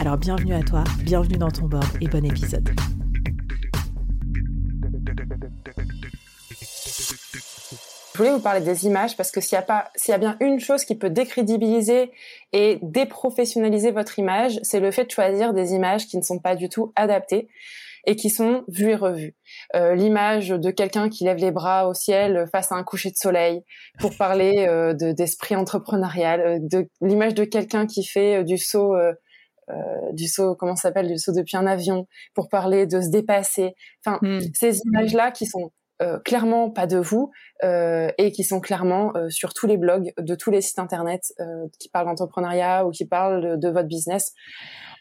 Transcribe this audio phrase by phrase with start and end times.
[0.00, 2.68] Alors bienvenue à toi, bienvenue dans ton board et bon épisode.
[8.12, 10.18] Je voulais vous parler des images parce que s'il y a pas, s'il y a
[10.18, 12.12] bien une chose qui peut décrédibiliser
[12.52, 16.56] et déprofessionnaliser votre image, c'est le fait de choisir des images qui ne sont pas
[16.56, 17.48] du tout adaptées
[18.06, 19.34] et qui sont vues et revues.
[19.74, 23.16] Euh, L'image de quelqu'un qui lève les bras au ciel face à un coucher de
[23.16, 23.62] soleil
[23.98, 28.94] pour parler euh, d'esprit entrepreneurial, euh, de l'image de quelqu'un qui fait du saut
[29.70, 33.08] euh, du saut, comment ça s'appelle, du saut depuis un avion, pour parler de se
[33.08, 33.74] dépasser.
[34.04, 34.40] Enfin, hmm.
[34.54, 37.30] ces images-là qui sont euh, clairement pas de vous
[37.62, 41.22] euh, et qui sont clairement sur tous les blogs de tous les sites internet
[41.78, 44.32] qui parlent d'entrepreneuriat ou qui parlent de, votre business.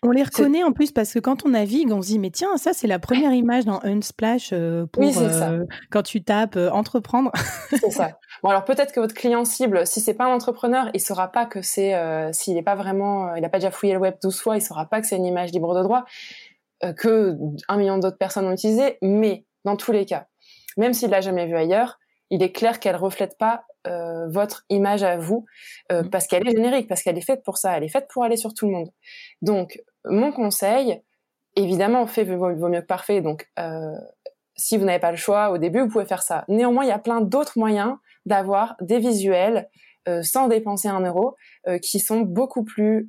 [0.03, 2.57] On les reconnaît en plus parce que quand on navigue, on se dit mais tiens
[2.57, 4.53] ça c'est la première image dans Unsplash
[4.91, 5.53] pour oui, ça.
[5.89, 7.31] quand tu tapes entreprendre.
[7.69, 8.19] c'est ça.
[8.43, 11.45] Bon alors peut-être que votre client cible, si c'est pas un entrepreneur, il saura pas
[11.45, 11.93] que c'est
[12.33, 14.85] s'il n'est pas vraiment, il a pas déjà fouillé le web 12 fois, il saura
[14.85, 16.03] pas que c'est une image libre de droit
[16.97, 17.37] que
[17.69, 18.97] un million d'autres personnes ont utilisé.
[19.01, 20.27] Mais dans tous les cas,
[20.77, 25.03] même s'il l'a jamais vu ailleurs, il est clair qu'elle reflète pas euh, votre image
[25.03, 25.45] à vous
[25.91, 26.09] euh, mmh.
[26.09, 28.37] parce qu'elle est générique, parce qu'elle est faite pour ça, elle est faite pour aller
[28.37, 28.89] sur tout le monde.
[29.41, 31.01] Donc mon conseil,
[31.55, 33.21] évidemment, fait vaut, mieux que parfait.
[33.21, 33.95] Donc euh,
[34.55, 36.45] si vous n'avez pas le choix au début, vous pouvez faire ça.
[36.47, 39.69] Néanmoins, il y a plein d'autres moyens d'avoir des visuels
[40.21, 41.37] sans dépenser un euro
[41.81, 43.07] qui sont beaucoup plus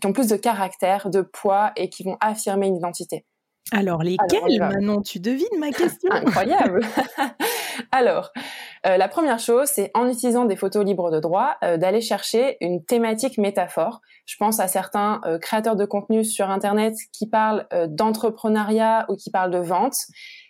[0.00, 3.24] qui ont plus de caractère, de poids et qui vont affirmer une identité.
[3.72, 5.02] Alors, lesquels, Manon?
[5.02, 6.10] Tu devines ma question?
[6.12, 6.80] Incroyable
[7.92, 8.32] Alors,
[8.86, 12.56] euh, la première chose, c'est en utilisant des photos libres de droit, euh, d'aller chercher
[12.60, 14.00] une thématique métaphore.
[14.26, 19.30] Je pense à certains euh, créateurs de contenu sur Internet qui parlent d'entrepreneuriat ou qui
[19.30, 19.96] parlent de vente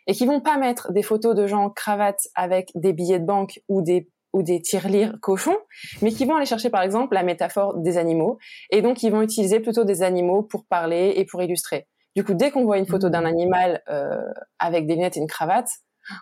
[0.06, 3.60] et qui vont pas mettre des photos de gens cravates avec des billets de banque
[3.69, 5.56] ou des ou des tirelires cochons,
[6.03, 8.39] mais qui vont aller chercher par exemple la métaphore des animaux,
[8.71, 11.87] et donc ils vont utiliser plutôt des animaux pour parler et pour illustrer.
[12.15, 13.27] Du coup, dès qu'on voit une photo d'un mmh.
[13.27, 14.21] animal euh,
[14.59, 15.71] avec des lunettes et une cravate,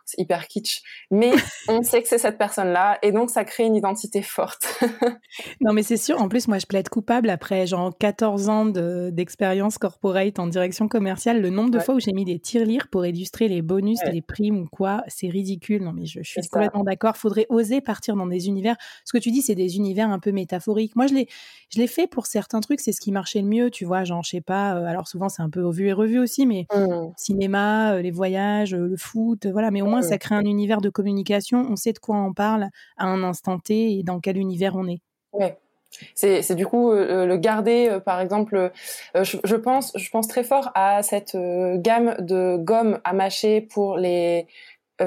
[0.04, 1.32] c'est hyper kitsch, mais
[1.68, 4.80] on sait que c'est cette personne-là et donc ça crée une identité forte.
[5.60, 9.78] non mais c'est sûr, en plus moi je plaide coupable après genre 14 ans d'expérience
[9.78, 13.48] corporate en direction commerciale, le nombre de fois où j'ai mis des tirelires pour illustrer
[13.48, 15.82] les bonus, les primes ou quoi, c'est ridicule.
[15.82, 18.76] Non mais je, suis complètement d'accord, faudrait oser partir dans des univers.
[19.04, 20.96] Ce que tu dis c'est des univers un peu métaphoriques.
[20.96, 21.14] Moi je
[21.76, 24.30] l'ai fait pour certains trucs, c'est ce qui marchait le mieux, tu vois, genre je
[24.30, 27.12] sais pas, euh, alors souvent c'est un peu vu et revu aussi mais mmh.
[27.16, 30.80] cinéma, euh, les voyages, euh, le foot, voilà mais au moins ça crée un univers
[30.80, 34.38] de communication, on sait de quoi on parle à un instant T et dans quel
[34.38, 35.02] univers on est.
[35.34, 35.58] Ouais.
[36.14, 40.44] C'est, du coup euh, le garder, euh, par exemple, euh, je, pense, je pense très
[40.44, 44.46] fort à cette gamme de gomme à mâcher pour les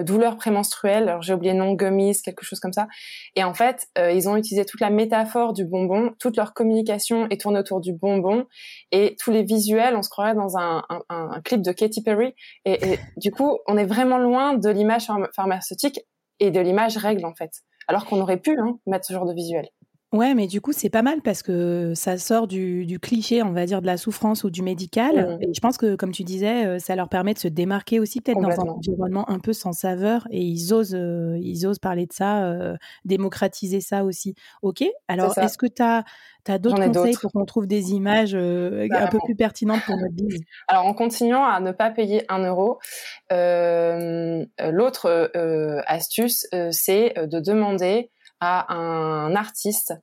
[0.04, 1.10] douleurs prémenstruelles.
[1.10, 2.88] Alors j'ai oublié le nom, gummies, quelque chose comme ça.
[3.36, 7.42] Et en fait, ils ont utilisé toute la métaphore du bonbon, toute leur communication est
[7.42, 8.46] tournée autour du bonbon
[8.92, 12.34] et tous les visuels, on se croirait dans un, un, clip de Katy Perry.
[12.66, 16.02] Et, et du coup, on est vraiment loin de l'image pharmaceutique
[16.40, 17.52] et de l'image règle en fait.
[17.88, 19.68] Alors qu'on aurait pu hein, mettre ce genre de visuel.
[20.12, 23.68] Ouais, mais du coup, c'est pas mal parce que ça sort du, cliché, on va
[23.68, 25.38] dire, de la souffrance ou du médical.
[25.38, 25.44] Mmh.
[25.44, 28.20] Et je pense que, comme tu disais, euh, ça leur permet de se démarquer aussi,
[28.20, 30.28] peut-être dans un environnement un peu sans saveur.
[30.32, 32.76] Et ils osent, euh, ils osent parler de ça, euh,
[33.06, 34.34] démocratiser ça aussi.
[34.64, 36.04] OK Alors, est-ce que tu as,
[36.58, 40.88] d'autres conseils pour qu'on trouve des images un peu plus pertinentes pour notre business Alors,
[40.88, 42.80] en continuant à ne pas payer un euro,
[43.30, 45.30] l'autre
[45.86, 49.94] astuce, c'est de demander à un artiste,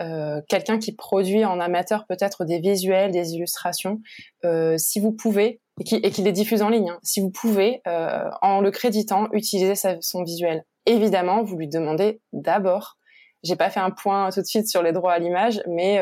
[0.00, 4.00] euh, quelqu'un qui produit en amateur peut-être des visuels, des illustrations,
[4.44, 8.28] euh, si vous pouvez, et qui, les diffuse en ligne, hein, si vous pouvez, euh,
[8.40, 10.64] en le créditant, utiliser son visuel.
[10.86, 12.96] Évidemment, vous lui demandez d'abord
[13.44, 16.00] j'ai pas fait un point tout de suite sur les droits à l'image, mais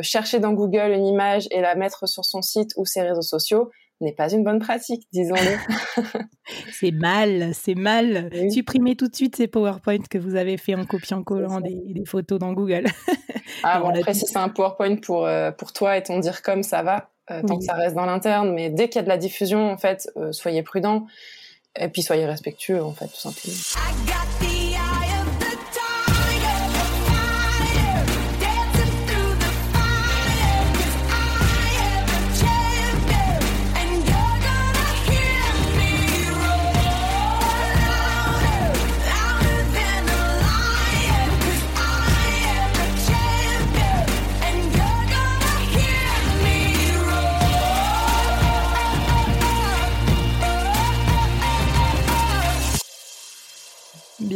[0.00, 3.70] chercher dans Google une image et la mettre sur son site ou ses réseaux sociaux,
[4.02, 6.02] n'est pas une bonne pratique, disons-le.
[6.72, 8.30] c'est mal, c'est mal.
[8.50, 12.52] Supprimez tout de suite ces PowerPoint que vous avez fait en copiant-collant des, photos dans
[12.52, 12.86] Google.
[13.62, 16.62] ah bon, après, si c'est un PowerPoint pour, euh, pour toi et ton dire comme
[16.62, 18.52] ça va, euh, tant que ça reste dans l'interne.
[18.52, 21.06] Mais dès qu'il y a de la diffusion, en fait, euh, soyez prudents
[21.78, 24.61] et puis soyez respectueux, en fait, tout simplement.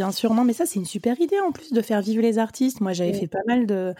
[0.06, 0.35] Bien sûr.
[0.35, 2.81] Non, mais ça, c'est une super idée en plus de faire vivre les artistes.
[2.81, 3.94] Moi, j'avais fait pas mal de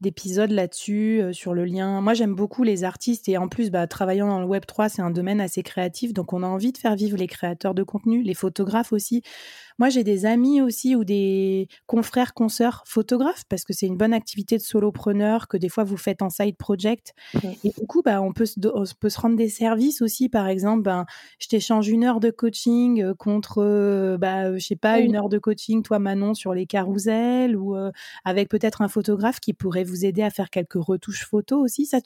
[0.00, 2.00] d'épisodes là-dessus, euh, sur le lien.
[2.00, 5.00] Moi, j'aime beaucoup les artistes et en plus, bah, travaillant dans le Web 3, c'est
[5.00, 8.22] un domaine assez créatif, donc on a envie de faire vivre les créateurs de contenu,
[8.22, 9.22] les photographes aussi.
[9.78, 14.12] Moi, j'ai des amis aussi ou des confrères, consoeurs photographes parce que c'est une bonne
[14.12, 17.12] activité de solopreneur que des fois vous faites en side project.
[17.64, 18.58] Et du coup, bah, on, peut se,
[18.98, 20.28] peut se rendre des services aussi.
[20.28, 21.06] Par exemple, ben,
[21.38, 25.28] je t'échange une heure de coaching euh, contre, euh, bah, je sais pas, une heure
[25.28, 27.90] de coaching, toi Manon, sur les carousels ou euh,
[28.24, 31.86] avec peut-être un photographe qui pourrait vous aider à faire quelques retouches photos aussi.
[31.86, 31.98] Ça,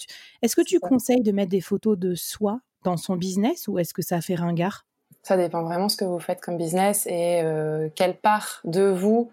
[0.43, 3.95] Est-ce que tu conseilles de mettre des photos de soi dans son business ou est-ce
[3.95, 4.87] que ça fait ringard?
[5.27, 9.33] Ça dépend vraiment ce que vous faites comme business et euh, quelle part de vous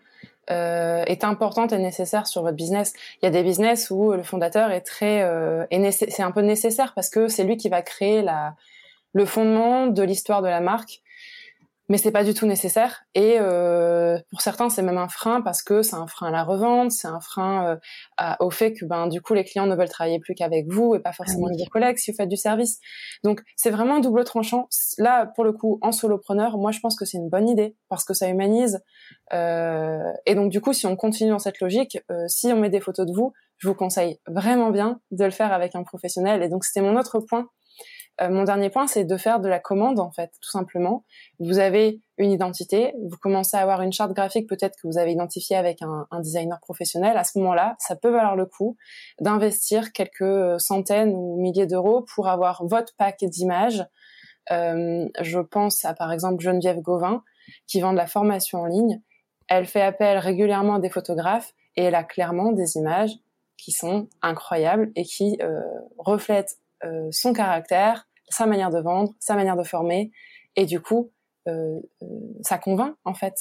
[0.50, 2.94] euh, est importante et nécessaire sur votre business.
[3.22, 6.94] Il y a des business où le fondateur est très euh, c'est un peu nécessaire
[6.95, 8.56] parce que c'est lui qui va créer la
[9.13, 11.04] le fondement de l'histoire de la marque
[11.94, 13.04] mais c'est pas du tout nécessaire.
[13.13, 16.44] Et euh, pour certains, c'est même un frein parce que c'est un frein à la
[16.44, 17.78] revente, c'est un frein
[18.19, 20.95] euh, au fait que ben du coup les clients ne veulent travailler plus qu'avec vous
[20.95, 22.80] et pas forcément avec vos collègues si vous faites du service.
[23.24, 24.68] Donc c'est vraiment un double tranchant.
[24.98, 28.06] Là, pour le coup, en solopreneur, moi je pense que c'est une bonne idée parce
[28.06, 28.81] que ça humanise.
[29.31, 32.72] Euh, et donc du coup, si on continue dans cette logique, euh, si on met
[32.72, 36.42] des photos de vous, je vous conseille vraiment bien de le faire avec un professionnel.
[36.42, 37.50] Et donc c'était mon autre point
[38.21, 41.04] euh, mon dernier point, c'est de faire de la commande, en fait, tout simplement.
[41.39, 45.12] Vous avez une identité, vous commencez à avoir une charte graphique peut-être que vous avez
[45.12, 47.18] identifiée avec un, designer professionnel.
[47.18, 48.77] À ce moment-là, ça peut valoir le coup
[49.19, 53.83] d'investir quelques centaines ou milliers d'euros pour avoir votre pack d'images.
[54.51, 57.24] Euh, je pense à, par exemple, Geneviève Gauvin,
[57.65, 59.01] qui vend de la formation en ligne.
[59.48, 63.15] Elle fait appel régulièrement à des photographes et elle a clairement des images
[63.57, 65.62] qui sont incroyables et qui euh,
[65.98, 66.62] reflètent euh,
[67.12, 70.12] son caractère, sa manière de vendre, sa manière de former,
[70.56, 71.12] et du coup,
[71.47, 72.06] euh, euh,
[72.41, 73.33] ça convainc en fait.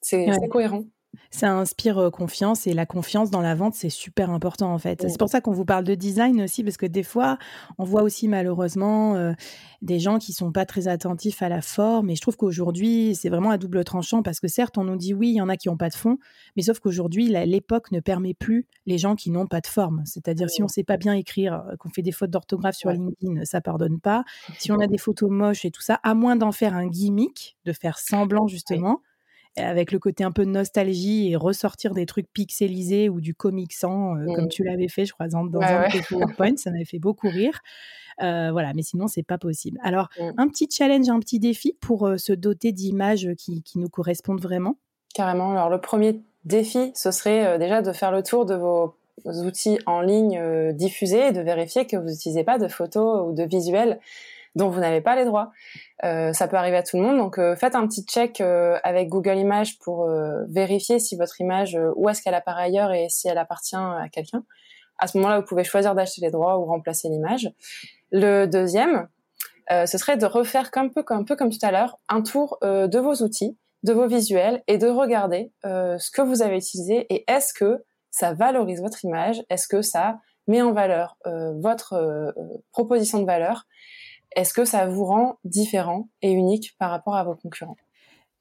[0.00, 0.84] C'est cohérent.
[1.30, 5.06] Ça inspire confiance et la confiance dans la vente, c'est super important en fait.
[5.08, 7.38] C'est pour ça qu'on vous parle de design aussi, parce que des fois,
[7.76, 9.34] on voit aussi malheureusement
[9.82, 12.10] des gens qui sont pas très attentifs à la forme.
[12.10, 15.14] Et je trouve qu'aujourd'hui, c'est vraiment à double tranchant, parce que certes, on nous dit
[15.14, 16.18] oui, il y en a qui n'ont pas de fond,
[16.56, 20.02] mais sauf qu'aujourd'hui, l'époque ne permet plus les gens qui n'ont pas de forme.
[20.06, 23.60] C'est-à-dire, si on sait pas bien écrire, qu'on fait des fautes d'orthographe sur LinkedIn, ça
[23.60, 24.24] pardonne pas.
[24.58, 27.58] Si on a des photos moches et tout ça, à moins d'en faire un gimmick,
[27.64, 29.02] de faire semblant justement
[29.56, 33.72] avec le côté un peu de nostalgie et ressortir des trucs pixelisés ou du comic
[33.72, 34.48] sans, euh, comme mmh.
[34.48, 36.56] tu l'avais fait, je crois, dans, un PowerPoint.
[36.56, 37.60] Ça m'avait fait beaucoup rire.
[38.22, 39.78] Euh, voilà, mais sinon, c'est pas possible.
[39.82, 40.30] Alors, mmh.
[40.36, 44.42] un petit challenge, un petit défi pour euh, se doter d'images qui, qui, nous correspondent
[44.42, 44.76] vraiment?
[45.14, 45.52] Carrément.
[45.52, 48.94] Alors, le premier défi, ce serait déjà de faire le tour de vos
[49.24, 50.40] outils en ligne
[50.74, 53.98] diffusés et de vérifier que vous n'utilisez pas de photos ou de visuels
[54.54, 55.50] dont vous n'avez pas les droits.
[56.04, 58.78] Euh, ça peut arriver à tout le monde, donc euh, faites un petit check euh,
[58.82, 60.08] avec Google Images pour
[60.48, 64.44] vérifier si votre image, où est-ce qu'elle apparaît ailleurs et si elle appartient à quelqu'un.
[64.98, 67.50] À ce moment-là, vous pouvez choisir d'acheter les droits ou remplacer l'image.
[68.10, 69.08] Le deuxième,
[69.70, 73.14] ce serait de refaire un un peu comme tout à l'heure, un tour de vos
[73.22, 77.84] outils, de vos visuels et de regarder ce que vous avez utilisé et est-ce que
[78.10, 82.34] ça valorise votre image, est-ce que ça met en valeur votre
[82.72, 83.66] proposition de valeur?
[84.36, 87.76] Est-ce que ça vous rend différent et unique par rapport à vos concurrents?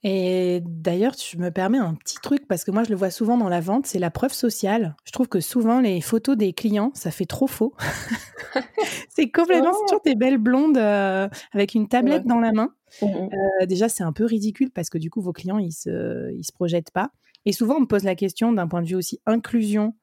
[0.04, 3.36] Et d'ailleurs, tu me permets un petit truc parce que moi je le vois souvent
[3.36, 4.96] dans la vente, c'est la preuve sociale.
[5.06, 7.74] Je trouve que souvent les photos des clients, ça fait trop faux.
[9.10, 9.86] c'est complètement oh.
[9.88, 12.74] toujours des belles blondes euh, avec une tablette dans la main.
[13.02, 16.32] Mmh euh, déjà, c'est un peu ridicule parce que du coup vos clients ils se
[16.34, 17.10] ils se projettent pas.
[17.46, 19.96] Et souvent on me pose la question d'un point de vue aussi inclusion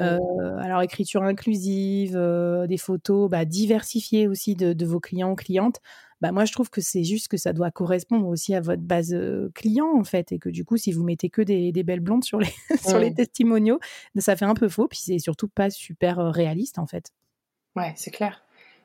[0.00, 0.58] euh, mmh.
[0.58, 5.80] alors écriture inclusive, euh, des photos bah, diversifiées aussi de, vos clients ou clientes.
[6.20, 9.16] bah moi je trouve que c'est juste que ça doit correspondre aussi à votre base
[9.54, 12.38] client en fait et que du coup si vous mettez que des, belles blondes sur
[12.38, 12.52] les
[12.86, 13.80] sur les testimoniaux,
[14.16, 17.12] ça fait un peu faux puis c'est surtout pas super réaliste en fait.
[17.76, 18.42] Ouais, c'est clair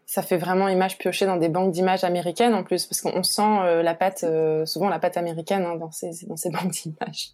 [0.07, 3.41] ça fait vraiment image piochée dans des banques d'images américaines en plus, parce qu'on sent
[3.41, 7.31] euh, la pâte, euh, souvent la pâte américaine hein, dans, ces, dans ces banques d'images.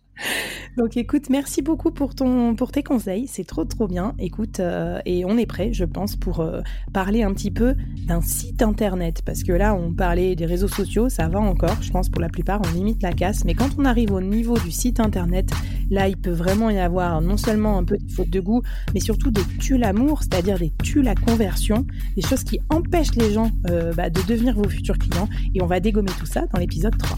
[0.78, 4.16] Donc écoute, merci beaucoup pour, ton, pour tes conseils, c'est trop trop bien.
[4.20, 6.46] Écoute, euh, et on est prêt, je pense, pour
[6.94, 7.76] parler un petit peu
[8.08, 11.92] d'un site internet, parce que là, on parlait des réseaux sociaux, ça va encore, je
[11.92, 14.72] pense pour la plupart, on limite la casse, mais quand on arrive au niveau du
[14.72, 15.52] site internet,
[15.90, 18.62] là, il peut vraiment y avoir non seulement un peu de faute de goût,
[18.94, 23.32] mais surtout des tues l'amour, c'est-à-dire des tues la conversion, des choses qui empêche les
[23.32, 25.30] gens euh, bah, de devenir vos futurs clients.
[25.54, 27.18] Et on va dégommer tout ça dans l'épisode 3.